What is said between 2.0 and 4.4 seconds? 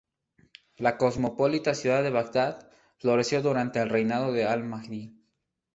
de Bagdad floreció durante el reinado